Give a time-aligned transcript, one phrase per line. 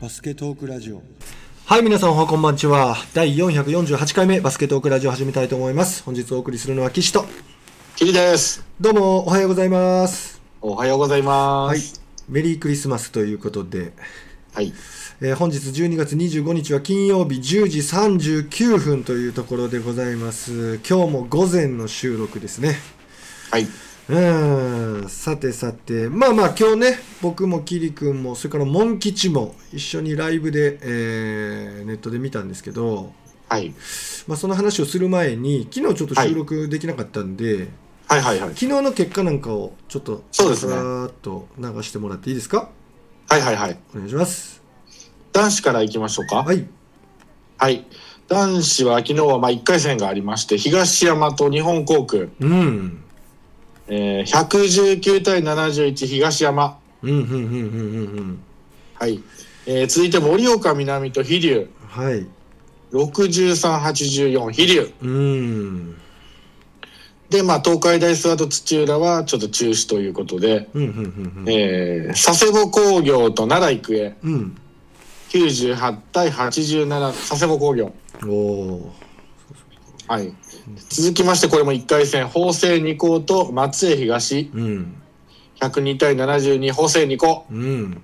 [0.00, 1.02] バスケトークラジオ
[1.66, 2.96] はい、皆さんおはこんばんちは。
[3.12, 6.02] 第448回目バスケットークラジオを始めたいと思います。
[6.04, 7.26] 本日お送りするのは岸と。
[7.96, 8.64] キリです。
[8.80, 10.40] どうも、おはようございます。
[10.62, 12.02] おはようございまはいす。。
[12.30, 13.92] メリークリスマスということで、
[14.54, 14.72] はい。
[15.20, 20.80] えー本日12月25日は金曜日10時39分というところでございます。
[20.88, 22.76] 今日も午前の収録ですね。
[23.50, 23.66] はい。
[24.10, 33.12] うーん、さてさて、まあまあ今日ね、僕もキリ君も、それからモン吉も一緒にライブで、えーネットで見たんですけど、
[33.48, 33.72] はい。
[34.26, 37.68] まあ、その話をする前に昨日ちょっと収録できなかったんで、
[38.06, 38.48] はいはいはい。
[38.50, 42.68] 昨日の結果なんかをちょっとそうですねさーっと流してもらっていいですか？
[43.28, 43.78] はいはいはい。
[43.94, 44.62] お願いします
[45.32, 46.42] 男子から行きましょうか。
[46.42, 46.66] はい
[47.56, 47.86] はい。
[48.28, 53.02] 男子は昨日はまあ1回戦がありまして、東山と日本航空、うん
[53.90, 56.78] えー、119対71東山。
[57.02, 58.42] うんうんうんうんうんうん。
[58.94, 59.20] はい。
[59.66, 62.26] えー、続いて盛岡南と飛龍、はい。
[62.92, 64.92] 6384飛龍。
[65.02, 65.96] うん。
[67.30, 71.44] で、まあ東海大諏訪と土浦はちょっと中止ということで、うんうんうんうん。
[71.48, 74.56] えー、佐世保工業と奈良育英、うん。
[75.30, 77.92] 98対87佐世保工業。
[78.24, 78.92] おお
[80.10, 80.34] はい。
[80.88, 84.96] 続きまして、これも1回戦、法政二高と松江東、うん。
[85.60, 87.46] 102対72、法政二高。
[87.48, 88.02] うん。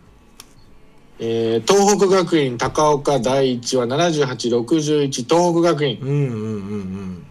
[1.19, 5.99] えー東北学院高岡第一は78、61、東北学院。
[6.01, 7.27] うんうんうん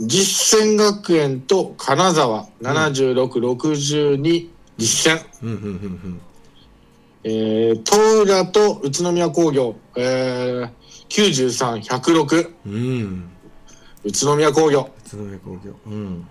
[0.00, 5.24] 実践学園と金沢、76、62、実践。
[5.42, 5.68] うんうんうんう
[6.08, 6.20] ん。
[7.22, 10.70] えー東浦と宇都宮工業、えー、
[11.08, 13.30] 93、106、うんうん
[14.04, 14.90] 宇都宮工業。
[15.06, 16.26] 宇都宮工業うん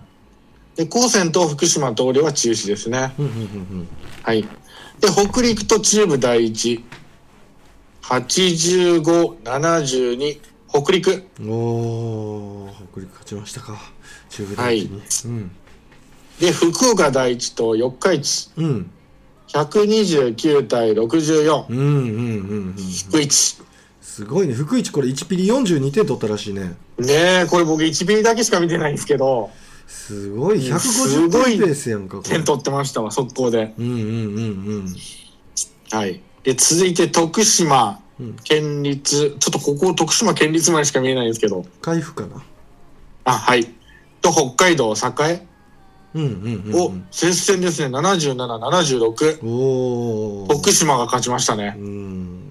[0.76, 3.12] で、高専と福島東陵は中止ですね。
[3.18, 3.88] うんうんうん
[4.22, 4.42] はい。
[4.42, 6.84] で、北陸と中部第一。
[8.02, 11.24] 85、72、北陸。
[11.40, 13.76] うんおお北陸勝ちましたか
[14.30, 15.50] 中部第一にうん
[16.40, 18.50] で、福岡第一と四日市。
[18.56, 18.90] うん
[19.48, 21.66] 129対64。
[21.68, 23.58] うんうんうんうん福一。
[24.08, 24.54] すごいね。
[24.54, 26.74] 福一これ1ピリ42点取ったらしいね。
[26.98, 29.50] ねえ、これ僕1ビリだけしか見てないんですけど、
[29.86, 30.62] すごい。
[30.62, 33.74] す150ごい点ペースやんか点取ってましたわ、速攻で。
[33.78, 34.08] うんうんうんう
[34.78, 34.96] ん。
[35.90, 36.20] はい。
[36.42, 38.36] で、続いて徳島うん。
[38.42, 42.42] 県立、ちょっとここ徳島県立までしか見えないんですけど、回復かな。
[43.24, 43.68] あ、はい。
[44.22, 45.46] と北海道栄？
[46.14, 49.42] うんうんうんを接戦ですね、77、76。
[49.42, 51.76] うんおお徳島が勝ちましたね。
[51.78, 52.47] うん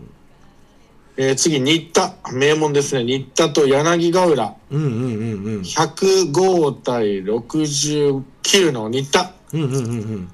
[1.20, 2.14] えー次、新田。
[2.32, 3.04] 名門ですね。
[3.04, 4.56] 新田と柳ヶ浦。
[4.70, 9.32] うんうんうんうん105対69の新田。
[9.54, 9.84] うんうんうんう
[10.18, 10.30] ん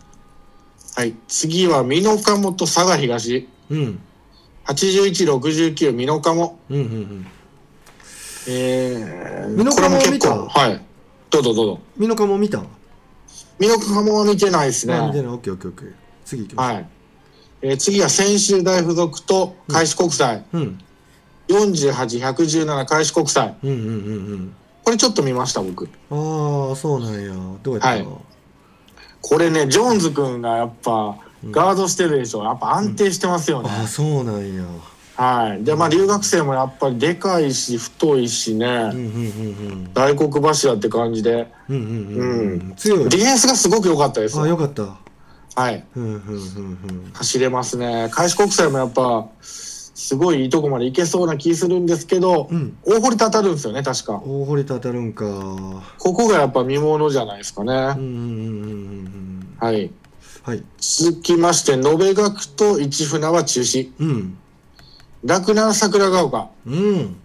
[0.95, 1.13] はい。
[1.27, 3.47] 次は、美濃加茂と佐賀東。
[3.69, 3.99] うん
[4.66, 6.59] 81、69、美濃加茂。
[6.69, 7.27] うんうんうん
[8.47, 10.29] えー、美濃加茂見た？
[10.29, 10.81] 構、はい。
[11.29, 11.79] どうぞどうぞ。
[11.97, 12.61] 美濃加も見た？
[13.57, 14.95] 美濃加茂は見てないですね。
[14.95, 15.94] あ見てないオッケーオッケーオッケー
[16.25, 16.89] 次行きましょはい。
[17.63, 20.44] えー次は専修大附属と開志国際。
[20.53, 20.79] ううん
[21.47, 23.56] 48、117開志国際。
[23.63, 23.90] うんうんうんう
[24.35, 24.56] ん。
[24.84, 25.85] これちょっと見ました、僕。
[26.12, 27.34] ああそうなんや。
[27.63, 28.07] どうやったはい。
[29.22, 31.18] これね、ジョーンズ君がやっぱ、
[31.51, 32.44] ガードしてるでしょ。
[32.44, 33.69] やっぱ安定してますよね。
[33.72, 34.63] ああそうなんや。
[35.16, 35.63] はい。
[35.63, 38.97] で、まあ、留学生もやっぱりでかいし、太いしね、うんうんう
[39.75, 41.88] ん大黒柱って感じで、うんうんうん。
[41.88, 42.00] うん。
[42.18, 42.31] う
[42.63, 44.40] うんん強いディフェンスがすごく良かったです。
[44.40, 44.97] あよかった
[45.55, 45.85] はい。
[47.13, 48.09] 走れますね。
[48.11, 54.21] 開志国際もやっぱ、すごいいいとこまで行けそうな気するんですけど、うん大堀たたるんですよね、確か。
[54.25, 55.25] 大堀たたるんか
[55.99, 57.71] ここがやっぱ見ものじゃないですかね。
[57.71, 59.91] うんうんうんうんうんはい。
[60.41, 63.91] はい続きまして、延学と市船は中止。
[63.99, 64.37] うん
[65.23, 67.15] 洛南桜ヶ丘、うん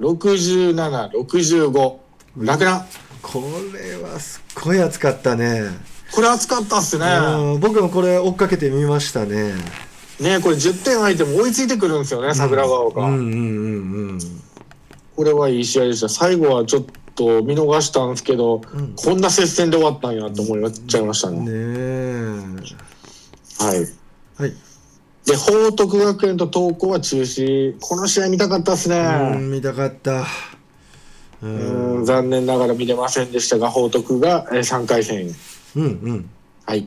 [0.00, 1.96] 67、65。
[2.36, 2.84] 洛南。
[3.22, 3.42] こ
[3.74, 5.62] れはすっごい熱かったね
[6.12, 7.06] これ熱かったっすね。
[7.06, 9.52] うん僕もこれ追っかけてみましたね
[10.20, 13.00] ねこれ10点相手も追いついてくるんですよね、桜ヶ丘。
[13.02, 13.34] うんうんうんう
[14.14, 14.18] ん
[15.16, 16.08] これはいい試合でした。
[16.08, 16.84] 最後はちょっ
[17.16, 21.40] と見逃したんですけど、うんこんな接戦で終わったんやと思っちゃいましたね。
[21.40, 21.54] ねえ
[23.64, 23.78] はい。
[24.38, 24.52] はい
[25.26, 27.74] で、報徳学園と東光は中止。
[27.80, 29.36] この試合見たかったですうね。
[29.36, 30.20] ん見たかった
[31.42, 31.46] うう
[31.98, 35.34] んん、残念ながら見れませんでしたが、報徳がえー3回戦。
[35.76, 36.30] うんうん
[36.66, 36.86] はい。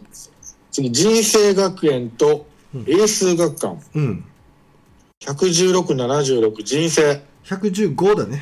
[0.72, 3.78] 次、人生学園とうん英数学館。
[3.96, 4.26] うん
[5.20, 7.22] 116、76、人生。
[7.46, 8.42] 115だね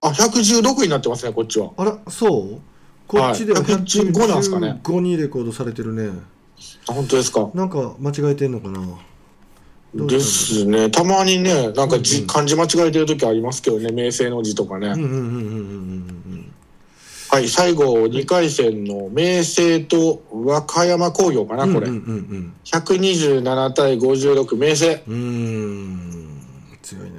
[0.00, 1.70] あ、116になってますね、こっちは。
[1.76, 2.60] あらそう？
[3.06, 6.08] こっちでははい115なんすかね115にレコードされてるね
[6.88, 7.50] あ、本当ですか。
[7.54, 8.80] なんか間違えてんのかな
[10.06, 10.90] ですね。
[10.90, 14.88] たまにね、なんかじ、うんうん漢字間違えてる時ありますけどね、名声の字とかね。
[14.88, 15.30] うんうんうんうんうんう
[16.36, 16.53] ん
[17.34, 21.88] はい、最後、2回戦の明星と和歌山工業かな、これ。
[21.88, 25.02] うんうんうん127対56、明星。
[25.08, 26.40] うんうん
[26.80, 27.18] 強いね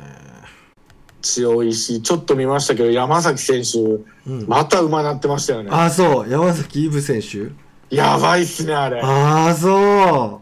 [1.22, 3.80] 強いし、ちょっと見ましたけど、山崎選手、
[4.26, 5.70] うんまた馬なってましたよね。
[5.70, 7.50] あそう山崎イブ選手
[7.94, 9.02] やばいっすね、あれ。
[9.02, 10.40] ああそ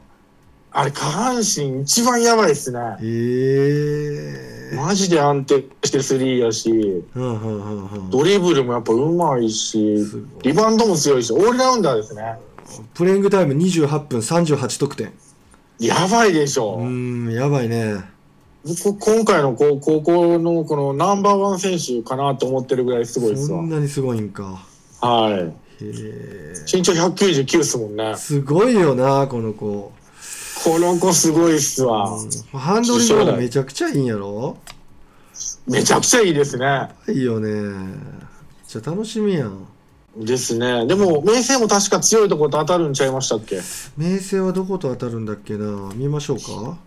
[0.71, 2.79] あれ、下半身一番やばいっすね。
[2.79, 7.03] うへえマジで安定してスリーやし、
[8.09, 9.97] ドリブルもやっぱうまいし
[10.41, 12.35] リバウンドも強いし、オールラウンダーですね。
[12.93, 15.11] プレイングタイム28分38得点
[15.79, 16.77] やばいでしょ。
[16.77, 17.95] うーんやばいね
[18.65, 23.69] 僕、今回の高高校のこのナンバーワン選手かなと思ってるぐらいすごいですわそん。
[23.69, 24.65] なにすごいんか
[25.01, 25.53] はい。
[25.81, 28.15] 身長199っすもんね。
[28.15, 29.91] すごいよなこの子
[30.63, 32.09] この子すごいっすわ。
[32.09, 32.59] うん。
[32.59, 34.57] ハンドリングもめちゃくちゃいいんやろ？
[35.67, 36.89] めちゃくちゃいいですね。
[37.09, 37.49] いいよね。
[37.49, 37.95] めっ
[38.67, 39.67] ちゃ楽しみやん。
[40.15, 40.85] ですね。
[40.85, 43.61] でも、明星も確か強いところと当たるんちゃいましたっけ？
[43.97, 45.91] 明星はどこと当たるんだっけな？
[45.95, 46.77] 見ましょうか。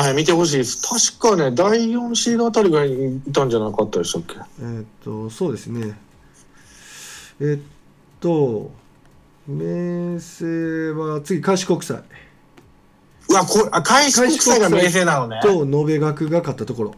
[0.00, 1.18] はい、見てほしいです。
[1.18, 4.34] 確かね、第4シードあたりぐらいたんじゃなかったでしたっけ？
[4.60, 5.98] えーっとそうですね。
[7.40, 7.62] えっ
[8.20, 8.70] と
[9.48, 10.44] 明星
[10.92, 12.02] は次開志国際
[13.28, 15.40] うわ、こあ、開志国際が明星なのね。
[15.42, 16.94] と延べ学が勝ったところ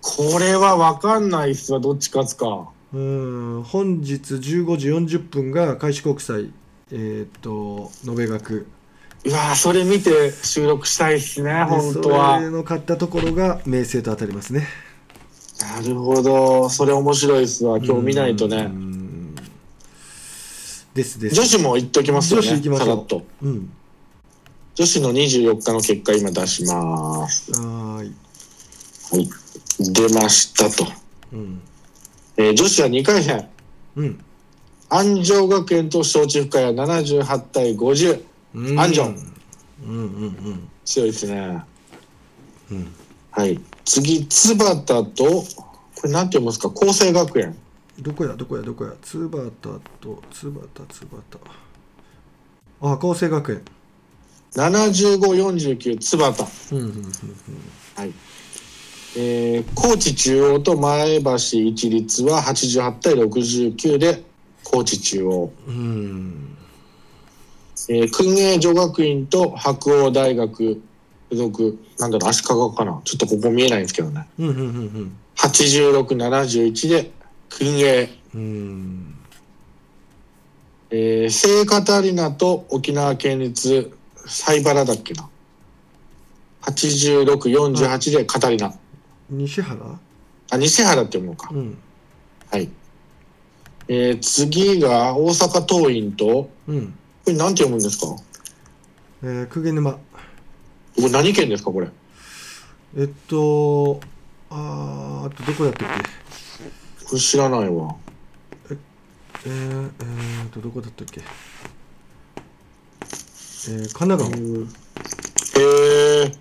[0.00, 2.68] これは分かんないっすわ、どっち勝つか。
[2.92, 6.50] うん本日15時40分が開志国際
[6.92, 8.66] えーっと延べ学
[9.24, 12.38] うわそれ見て収録したいっすね、で本当そは。
[12.38, 14.68] れの勝ったところが明星と当たりますね
[15.60, 16.68] なるほど。
[16.68, 17.78] それ面白いっすわ。
[17.78, 18.62] 今日見ないとうね。
[18.64, 19.34] ん
[20.94, 22.46] ですです女子も言っときますよね。
[22.46, 23.22] 女子行きましょうさらっと。
[23.42, 23.70] うん
[24.76, 27.50] 女子の24日の結果今出します。
[27.52, 28.14] はーい
[29.10, 29.28] はい。
[29.92, 30.86] 出ましたと。
[31.32, 31.60] うん
[32.36, 33.48] えー女子は2回戦。
[33.96, 34.20] うん
[34.88, 38.22] 安城学園と承知深谷78対50。
[38.54, 39.14] うん安城うん
[39.86, 41.62] うんうん強いですね。
[42.70, 42.94] うん
[43.30, 43.58] はい。
[43.84, 45.44] 次、津端と、こ
[46.04, 46.68] れなんて読むんですか？
[46.68, 47.56] 厚生学園。
[47.98, 48.34] どこや？
[48.34, 48.62] どこや？
[48.62, 48.92] どこや？
[49.02, 49.80] 津端と
[50.30, 51.40] 津端津端
[52.82, 53.62] あ厚生学園
[54.56, 56.72] 75-49津端。
[56.72, 56.92] うんうんうん
[57.94, 58.12] はい。
[59.18, 64.22] えー、高知中央と前橋一律は88対69で
[64.64, 65.52] 高知中央。
[65.66, 66.56] うん
[67.88, 70.82] えー、訓英女学院と白鴎大学
[71.30, 73.00] 附属、なんだろう、足利かな。
[73.04, 74.26] ちょっとここ見えないんですけどね。
[74.38, 77.10] うんうんうん86-71で
[77.50, 78.08] 訓英。
[78.34, 79.14] うんうん
[80.90, 83.92] えー、聖カタリナと沖縄県立
[84.26, 85.28] 西原だっけな。
[86.62, 88.74] 86-48でカタリナ。
[89.30, 89.98] 西原？
[90.50, 91.48] あ、西原って読むのか。
[91.52, 91.78] うん
[92.50, 92.68] はい。
[93.88, 96.94] えー、次が大阪桐蔭と、こうん
[97.26, 98.06] れなんて読むんですか？
[98.06, 98.22] こ
[99.22, 99.98] えー、久毛沼
[100.96, 101.88] れ何県ですかこれ？
[102.96, 104.00] えっと
[104.50, 105.88] あーあとどこやったっ
[107.08, 107.94] これ知らないわ。
[108.68, 108.76] け
[109.44, 111.20] えー、えー、とどこだったっけ？
[113.68, 116.32] えー、神奈川へえ。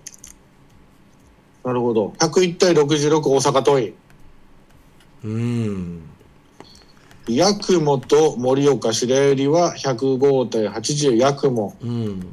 [1.64, 2.14] なるほど。
[2.19, 3.94] 101対66大阪桐蔭。
[5.23, 6.02] うん
[7.28, 11.76] 八雲と盛岡白百合は105対80八雲。
[11.81, 12.28] うん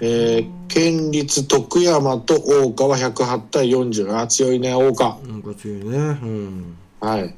[0.00, 4.16] えー、県立徳山と大岡は108対40。
[4.16, 5.18] あ、強いね、大岡。
[5.26, 7.34] なんか強いねうんはい。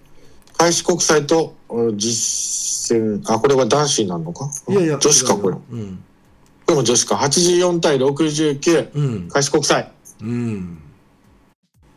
[0.58, 1.59] 開志国際とうん
[1.96, 4.50] 実践、あ、これは男子になるのか？
[4.68, 5.54] いやいや女子か、これ。
[5.54, 6.02] ようん
[6.66, 7.16] これも女子か。
[7.16, 8.90] 84対69。
[8.94, 9.90] うん開志国際。
[10.22, 10.78] うん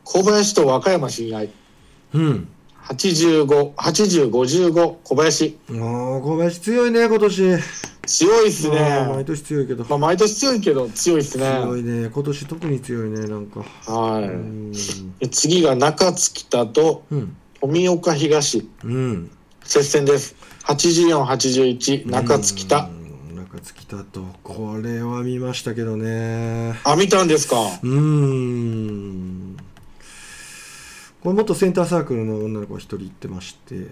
[0.04, 1.50] 小林と和歌山信頼。
[2.14, 2.48] うん
[2.86, 5.58] 85、80、55、小林。
[5.70, 5.78] ああ
[6.22, 7.58] 小林強いね今年
[8.06, 9.24] 強いっすあー毎ね。
[9.24, 12.02] 年強いけどまあ、毎年強いけど、強いっす強いね。
[12.04, 14.78] ね今年特に強いねなんかはうんい。
[15.20, 18.68] で次が中津北とうん富岡東。
[18.84, 19.32] うん
[19.74, 20.36] 接戦です。
[20.66, 22.82] 84、81、中津北。
[22.82, 23.36] うん。
[23.38, 24.04] 中津北。
[24.04, 26.80] とこれは見ましたけどね。
[26.84, 27.56] あ、見たんですか？
[27.60, 29.58] うーん。
[31.24, 33.88] これ元センターサークルの女の子が一人行ってまして。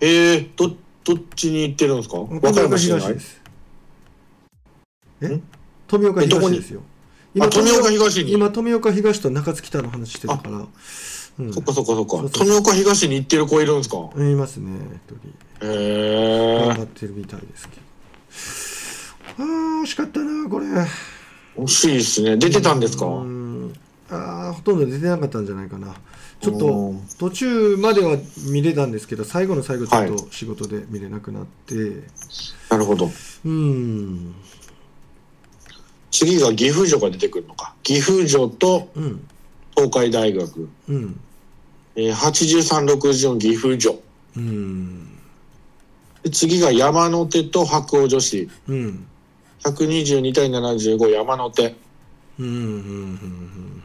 [0.00, 0.74] えー、ど、
[1.04, 2.16] どっちに行ってるんですか？
[2.16, 3.42] 和歌山信頼東です。
[5.20, 5.28] え？
[5.28, 5.42] ん？
[5.86, 6.80] 富岡東ですよ。
[7.38, 8.32] あ、富岡東に。
[8.32, 10.64] 今富岡東と中津北の話してたから
[11.38, 11.52] うん。
[11.52, 12.28] そっかそっかそっか。
[12.30, 13.96] 富岡東に行ってる子いるんですか？
[14.16, 14.78] いますね
[15.08, 15.66] 一人。
[15.66, 17.82] へえ頑張ってるみたいですけど。
[19.44, 20.66] あー惜しかったなこれ。
[21.56, 22.36] 惜しいですね。
[22.36, 23.06] 出てたんですか？
[23.06, 23.74] うん。
[24.10, 25.94] あーほとんど出てなかったんじゃないかな。
[26.40, 28.16] ちょっうとん途中までは
[28.52, 31.74] 見れたんですけど最後の最後ちょっはと仕事で見れなくなって、
[32.70, 33.10] なるほど。
[33.44, 34.34] うん。
[36.12, 37.74] 次が岐阜城が出てくるのか。
[37.82, 39.26] 岐阜城とうん
[39.78, 40.68] 東海大学。
[40.88, 41.20] うん。
[41.94, 44.00] えー、83、64岐阜城。
[44.36, 45.06] うん。
[46.24, 48.48] で次が山手と白鴎女子。
[48.66, 49.06] うん。
[49.62, 51.76] 122対75山手。
[52.40, 52.46] うん。
[52.46, 52.54] うん。
[52.54, 53.82] うん。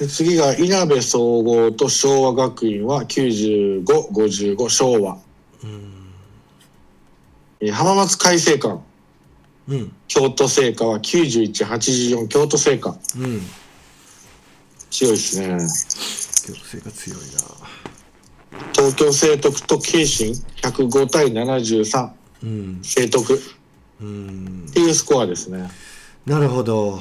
[0.00, 5.18] で次が稲部総合と昭和学院は95、55昭和。
[7.60, 8.82] えー浜松開誠館。
[9.68, 9.78] うん。
[9.78, 9.92] うん。
[10.08, 12.96] 京都精華は91、84京都精華。
[13.16, 13.40] うん
[14.90, 15.58] 強いですね。
[16.46, 17.18] 強制が強い
[18.72, 20.32] 東京聖徳と慶心
[20.62, 23.38] 105対73なうん聖徳っ
[24.00, 25.70] うんていうスコアですね。
[26.26, 27.00] なるほど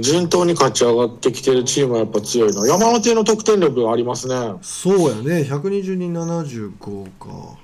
[0.00, 2.66] 順当に勝ち上がってきてるチームはやっぱ強いな。
[2.66, 4.54] 山手の得点力がありますね。
[4.62, 7.56] そうやね120に75か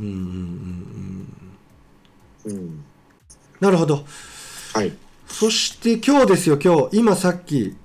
[0.00, 0.12] うんうん
[2.46, 2.84] うんうんうん。
[3.60, 4.04] なるほど
[4.74, 4.92] はい。
[5.28, 7.76] そして今日ですよ今日今さっき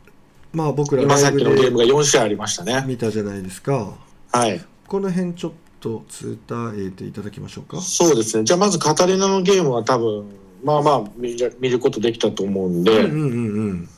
[0.54, 2.84] まあ僕ら今さっきのゲームでが4試合ありましたね。
[2.88, 3.94] 見たじゃないですか
[4.32, 4.62] はい。
[4.88, 8.44] この辺ちょっと伝えていただきましょうかそうですね。
[8.44, 10.26] じゃあまずカタリナのゲームは多分、
[10.64, 13.90] まあまあ見る見ることできたと思うんで、うんうんうん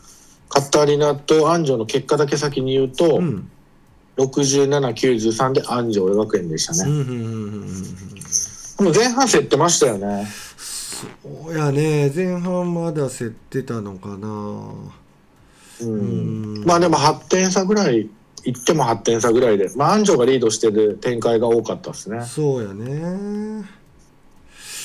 [0.50, 3.50] カタリナと安城の結果だけ先に言うと、うんうん
[4.16, 6.92] 67、93で安城学園でしたね。
[6.92, 7.84] うんうんうんうんうん
[8.78, 10.28] でも前半競ってましたよね。
[10.28, 11.08] そ
[11.50, 14.74] うやね前半まだ競ってたのかな
[15.82, 16.58] うん。
[16.58, 16.66] うん。
[16.66, 18.10] まあでも8点差ぐらい、
[18.46, 22.24] いっても8点差ぐらいで、まあ安城がリードしてる展開が多かったですね。
[22.24, 23.66] そうやね。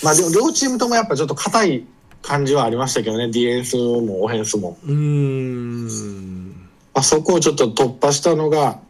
[0.02, 1.84] まあでも両チームともやっぱちょっと硬い
[2.22, 4.78] 感じはありましたけどね、ディフェンスもオフェンスも。
[4.84, 6.48] うーん。
[6.94, 8.80] まあ、そこをちょっと突破したのが、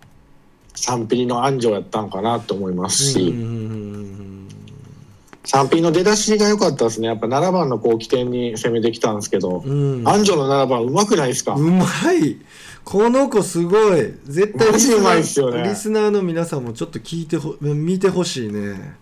[0.77, 4.28] 3ピリの安城やったんかなと思いますし、うん
[5.45, 7.09] 3ピリの出だしが良かったですね。
[7.09, 10.01] やっぱ7番のこう起点に攻めてきたんですけど、うん。
[10.01, 12.37] うん安城の7番うまくないですか、うまい。
[12.85, 14.15] この子すごい。
[14.25, 18.97] 絶対マジうまいっすよねリスナーの皆さんもちょっと聞いてほ見てほしいね。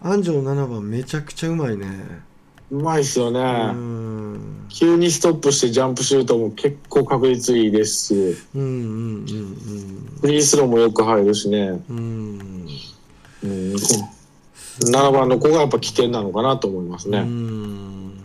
[0.00, 1.86] 安城7番めちゃくちゃうまいね。
[2.70, 3.40] うまいっすよね。
[3.40, 4.66] うん。
[4.70, 11.82] 急にストップしてジャンプシュートも結構確率いいですし、うんうんうんフリースローもよく入るしね。
[11.90, 11.96] うん
[13.42, 13.72] うん。
[13.72, 13.76] うん、
[14.80, 17.20] 7番の子がやっぱ起点なのかなと思いますうね。
[17.20, 18.24] ん。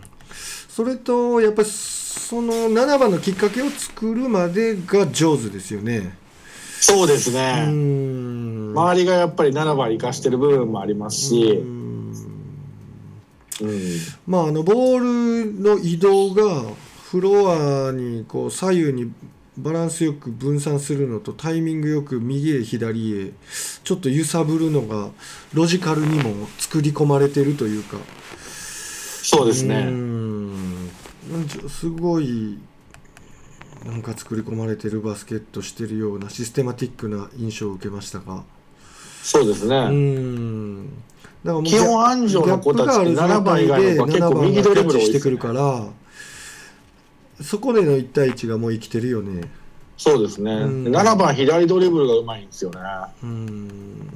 [0.68, 6.16] それとやっぱりその7番のきっかけを作るまでが上手ですよね。
[6.80, 7.66] そうですうね。
[7.66, 8.72] ん。
[8.72, 12.14] 周りがやっぱり7番生かしてる部分もありますし、うん。
[13.60, 16.62] うん、まああのボールの移動が
[17.10, 19.12] フロアにこう左右に
[19.58, 23.32] バランスよく分散するのとタイミングよく右へ左へ
[23.84, 25.10] ちょっと揺さぶるのが
[25.52, 27.96] ロジカルにも作り込まれてるというか。
[27.96, 28.00] う
[29.24, 29.84] そうですね。
[29.84, 30.86] ん。
[30.86, 30.90] な
[31.38, 32.58] んすごい
[33.84, 38.44] なんか作り込まれてるバスケットしてるようなシステマティックな印象を受けましたが。
[39.22, 39.88] そうですうね。
[39.88, 40.86] ん。
[40.86, 40.98] だか
[41.44, 45.86] らもう基本安城の子たちって7番以外の子は結構右ドリブルしてくるから
[47.42, 49.48] そこでの1対1がもう生きてるよね。
[49.96, 50.52] そうですね。
[50.52, 50.84] うん。
[50.88, 52.78] 7番左ドリブルがうまいんですよね。
[53.22, 54.08] うん。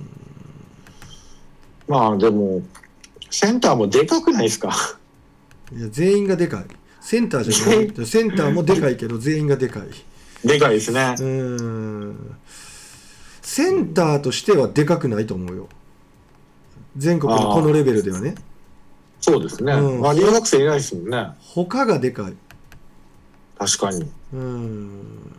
[1.89, 2.63] まあでも、
[3.31, 4.73] センターもでかくないですか？
[5.73, 6.65] いや全員がでかい。
[7.01, 8.07] センターじゃない。
[8.07, 9.89] センターもでかいけど全員がでかい。
[10.47, 11.15] でかいですね。
[11.19, 12.37] うん。
[13.41, 15.69] センターとしてはでかくないと思うよ。
[16.97, 18.35] 全国のこのレベルではね。
[19.21, 19.73] そうですね。
[19.73, 20.01] うん。
[20.01, 21.29] まあ留学生いないですもんね。
[21.41, 22.35] 他がでかい
[23.67, 24.11] 確かに。
[24.33, 25.37] うん。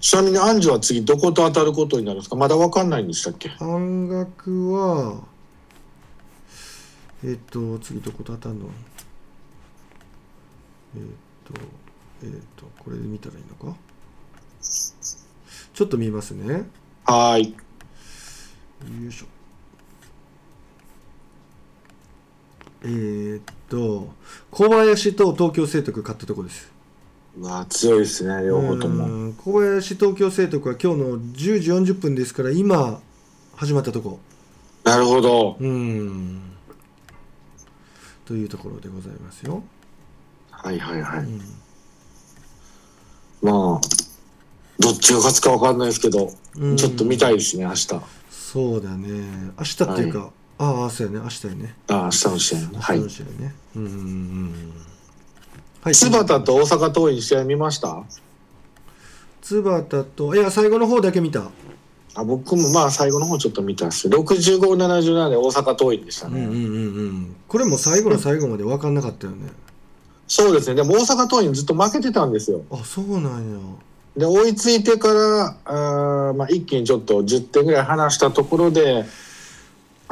[0.00, 2.36] ちなみに安城は次どこと当たることになるんですか？
[2.36, 3.50] まだわかんないんでしたっけ？
[3.50, 5.20] 半額は
[7.22, 8.66] えっ、と次どこと当たんの？
[10.96, 11.02] えっ、
[11.44, 11.60] と
[12.22, 13.76] えっ、とこれで見たらいいのか？
[14.62, 16.66] ちょっと見ますね。
[17.04, 17.54] はーい。
[19.02, 19.26] よいしょ。
[22.82, 26.70] えーっと小林と東京聖徳勝ったとこです
[27.38, 29.04] まあ強いですね、両方とも。
[29.04, 33.00] うん小林東京聖徳は今日の10時40分ですから今
[33.54, 34.18] 始まったとこ
[34.82, 35.56] なるほど。
[35.60, 36.40] うん
[38.24, 39.62] というところでございますよ、
[40.50, 41.18] はいはいはい。
[41.20, 41.40] うん
[43.42, 43.80] まあ、
[44.78, 47.88] どっちが勝つかわかんないですけど、うんちょっと見たいですね、明日。
[48.30, 49.08] そうだね
[49.58, 50.30] 明日っていうか、
[50.62, 51.20] ああそうやね。
[51.22, 51.74] 明日やね。
[51.88, 52.68] あ明日の試合ね。
[52.78, 52.98] はい。
[53.00, 53.08] 明日の。
[53.08, 53.54] 試合ね。
[53.76, 54.72] うんうんうんうん。
[55.82, 55.94] はい。
[55.94, 58.04] 津畑と大阪桐蔭の試合見ました？
[59.40, 61.50] 津畑といや最後の方だけ見た。
[62.14, 66.44] あ僕もまあ最後の方ちょっと見たんです65、77で大阪桐蔭でしたね。
[66.44, 67.36] うんうんうんうん。
[67.48, 69.48] これも最後の最後まで分かんなかったよね。
[70.26, 70.74] そうですね。
[70.74, 72.62] でも大阪桐蔭ずっと負けてたんですよ。
[72.70, 73.58] あそうなんや。
[74.16, 79.04] で追いついてからあー、まあ、一気にちょっと10点ぐらい離したところで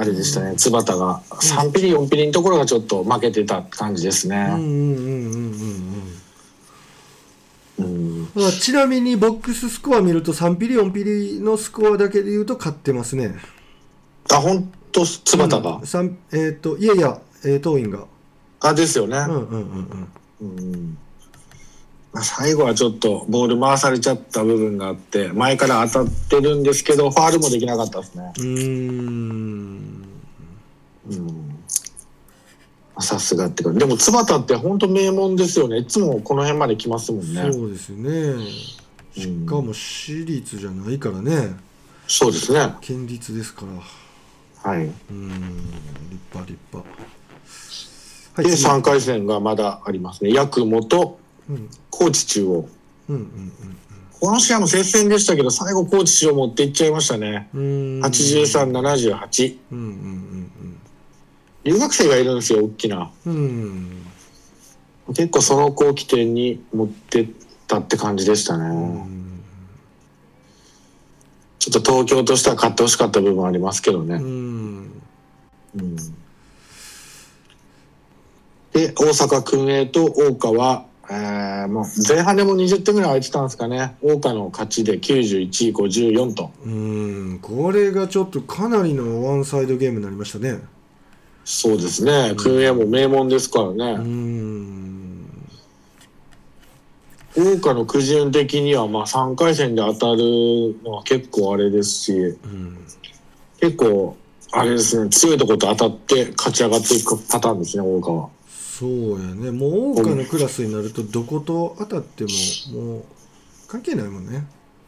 [0.01, 0.55] あれでしたね。
[0.55, 4.37] 津畑が3ピリ4ピリのところがちょっと負けてた感じですね。
[4.37, 5.53] うんうんうん
[7.79, 8.47] うんうん。
[8.47, 13.35] あちなみにボックススコア見ると3ピリ4ピリのスコアだけで言うと勝ってますね。
[14.31, 15.05] あ本当？
[15.05, 15.87] 津畑が、うん。
[15.87, 18.07] 三えっ、といやいや、えー、桐蔭が。
[18.61, 19.19] あですよね。
[19.19, 20.09] うんうんうん
[20.41, 20.57] うん。
[20.59, 20.85] うん。
[20.95, 21.08] まあ
[22.23, 28.33] 最後はちょっとボール回されちゃった部分があって前から当たってるんですけどファールもできなかったですね。
[28.39, 30.05] うーん。
[31.11, 31.59] うん。
[33.01, 35.79] さすがってかでも津畑って本当名門ですよね。
[35.79, 37.53] いつもこの辺まで来ますもんね。
[37.53, 38.35] そうですね。
[39.15, 41.55] しかも私立じゃないからね。
[42.07, 42.75] そうですね。
[42.81, 43.67] 県立ですか
[44.65, 44.71] ら。
[44.71, 44.87] はい。
[44.87, 45.29] うん。
[46.11, 46.91] 立派立派。
[48.35, 48.67] はで次。
[48.67, 50.33] 3回戦がまだありますね。
[50.33, 51.28] 八雲とうん
[51.91, 52.69] 高知中央。
[53.09, 53.53] うんうん
[54.21, 57.49] この試合も接戦でしたけど最後高知中央持っていっちゃいましたね。
[57.55, 58.01] うん。
[58.01, 60.81] うーん8378うんうん
[61.63, 63.13] 留学生がいるんですよ大きな。
[63.27, 63.35] うん。
[63.35, 63.99] うん
[65.15, 67.29] 結構その子を起点に持ってっ
[67.67, 68.71] たって感じでしたね、う
[69.07, 69.41] ん。
[71.59, 75.03] ちょっと東京としては勝ってほしかった部分ありますけどね、うん。
[75.77, 75.97] うん。
[78.73, 83.97] で大阪薫英と大川、えーもう前半でも20点ぐらい空いてたんですかね。
[84.03, 86.51] 大川の勝ちで91、54と。
[86.65, 90.61] うんこれがちょっとかなりのワンサイドゲームになりましたね。
[91.45, 92.35] そうですね。
[92.37, 95.25] 薫英も名門ですからうね、ん。
[97.37, 100.19] 大川のくじ運的にはまあ3回戦で当たる
[100.85, 102.77] のは結構あれですしうん。
[103.61, 104.17] 結構
[104.53, 105.09] あれですね。
[105.11, 108.29] 強いところと当たって勝ち上がっていくパターンですね大川。
[108.79, 109.51] そうやね。
[109.51, 112.31] もう桜花のクラスになるとどこと当たっても
[112.81, 113.05] もう
[113.67, 114.47] 関係ないもんね。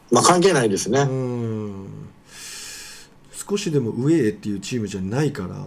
[0.09, 1.01] まあ関係ないですね。
[1.01, 1.87] うん。
[3.33, 5.65] 少しでも上へっていうチームじゃないから。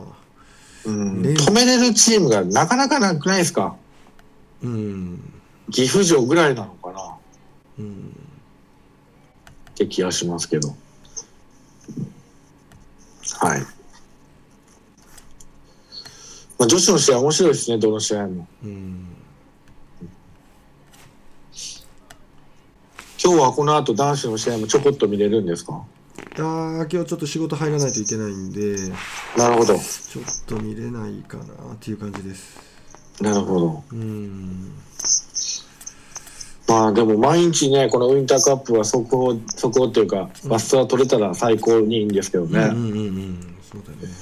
[0.86, 1.20] うん。
[1.20, 1.32] ね。
[1.32, 3.76] 止めれるチームがなかなかなくないですか？
[4.62, 5.20] うん。
[5.70, 7.00] 岐阜城ぐらいなのかな？
[7.02, 7.16] っ
[7.80, 8.16] うん。
[9.74, 10.74] て気がしますけど。
[13.40, 13.66] はい。
[16.58, 18.46] まあ、女子の試合面白いですね、どの試合も。
[18.62, 19.08] うん
[23.22, 25.82] 今日はこの後男子の試合もちょこっと見れるんですか？
[26.36, 28.76] あー今日ちょっと仕事入らないといけないんで
[29.38, 29.78] なるほど。
[29.78, 32.60] ちょっと見れないかなっていう感じです
[33.22, 33.82] なるほど。
[33.92, 34.72] うん
[36.68, 42.60] まあでも毎日ね、このウインターカップは速報、速報っていうか、バスは取れたら最高にいいんですけどね。
[42.60, 44.12] うんうんうんうんそうだね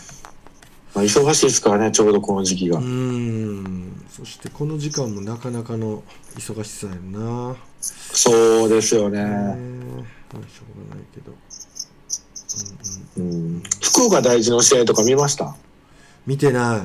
[0.95, 2.79] まあ、忙しいですからね、ちょうどこの時期が。
[2.79, 4.05] うん。
[4.11, 6.03] そしてこの時間もなかなかの
[6.37, 7.57] 忙しさやんな。
[7.81, 9.25] そうですよね。
[9.25, 9.27] ね
[10.33, 11.33] まあしょうがないけど、
[13.17, 15.57] うんうん、うん、福岡第一の試合とか見ました？
[16.27, 16.79] 見てない。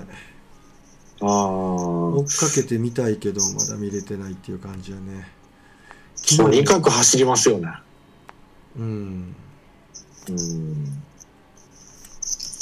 [1.20, 5.28] ああ追っかけてみたいけどまだ見れてないっていう感じやね。
[6.38, 7.68] とにかく走りますよね。
[8.78, 9.36] うん。
[10.30, 11.04] うん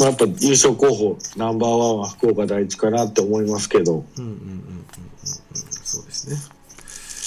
[0.05, 4.85] まあ、やっぱ優勝候補ナンバーワンは福岡第一かなって思いますけど、うんうんうんうんうんうん。
[5.83, 6.29] そうです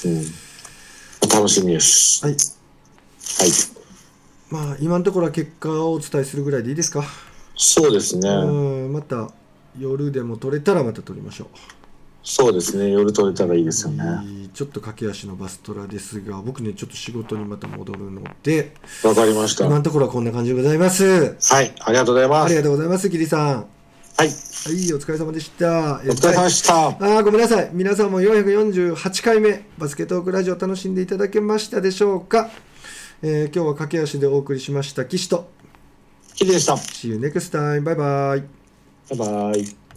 [0.05, 0.13] ね。
[1.25, 2.25] うん、楽しみです。
[2.25, 2.37] はい。
[2.37, 3.51] はい、
[4.51, 7.03] まあ今のところは結果をお伝えするぐらいでいいですか？
[7.57, 8.29] そうですね。
[8.31, 8.93] うん。
[8.93, 9.29] また
[9.77, 11.49] 夜でも取れたらまた取りましょう
[12.23, 12.91] そうですね。
[12.91, 14.05] 夜取れたらいいですよね。
[14.53, 19.65] ちょっと駆け足のバストラですが僕ねちょっと仕事にまた戻るのでわかりました。
[19.65, 22.47] は今のところはこんな感じでございますい、ありがとうございます。
[22.47, 23.67] ありがとうございますキリさん
[24.19, 24.29] はい、はい
[24.93, 26.89] お疲れ様でしたお疲れ様でした。
[26.89, 32.51] あーごめんなさい皆さんも448回目バスケットークラジオ楽しんでいただけましたでしょうか、
[33.23, 35.49] えー今日は駆け足でお送りしました岸と
[36.35, 36.75] キリでした。
[36.75, 39.88] See you next time バイバイバイバイ。